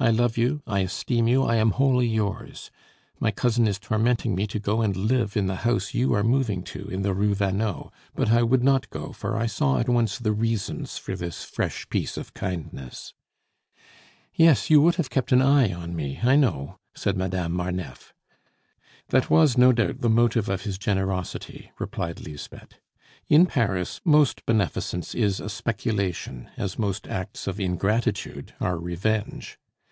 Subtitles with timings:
[0.00, 2.72] I love you, I esteem you, I am wholly yours!
[3.20, 6.64] My cousin is tormenting me to go and live in the house you are moving
[6.74, 10.18] to, in the Rue Vanneau; but I would not go, for I saw at once
[10.18, 13.14] the reasons for this fresh piece of kindness"
[14.34, 18.12] "Yes; you would have kept an eye on me, I know!" said Madame Marneffe.
[19.10, 22.72] "That was, no doubt, the motive of his generosity," replied Lisbeth.
[23.28, 29.60] "In Paris, most beneficence is a speculation, as most acts of ingratitude are revenge!